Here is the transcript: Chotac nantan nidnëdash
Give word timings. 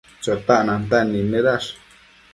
Chotac 0.23 0.61
nantan 0.65 1.05
nidnëdash 1.11 1.69